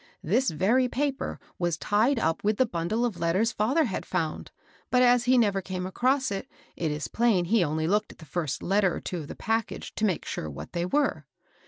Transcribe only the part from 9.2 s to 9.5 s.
the